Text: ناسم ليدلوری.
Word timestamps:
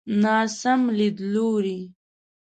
ناسم 0.21 0.81
ليدلوری. 0.97 1.79